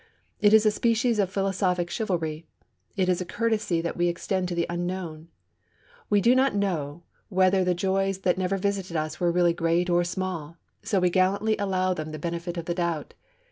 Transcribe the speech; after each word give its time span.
It 0.39 0.51
is 0.51 0.65
a 0.65 0.71
species 0.71 1.19
of 1.19 1.29
philosophic 1.29 1.91
chivalry. 1.91 2.47
It 2.97 3.07
is 3.07 3.21
a 3.21 3.23
courtesy 3.23 3.81
that 3.81 3.95
we 3.95 4.07
extend 4.07 4.47
to 4.47 4.55
the 4.55 4.65
unknown. 4.67 5.27
We 6.09 6.21
do 6.21 6.33
not 6.33 6.55
know 6.55 7.03
whether 7.29 7.63
the 7.63 7.75
joys 7.75 8.17
that 8.21 8.35
never 8.35 8.57
visited 8.57 8.95
us 8.97 9.19
were 9.19 9.31
really 9.31 9.53
great 9.53 9.91
or 9.91 10.03
small, 10.03 10.57
so 10.81 10.99
we 10.99 11.11
gallantly 11.11 11.55
allow 11.57 11.93
them 11.93 12.13
the 12.13 12.17
benefit 12.17 12.57
of 12.57 12.65
the 12.65 12.73
doubt. 12.73 13.13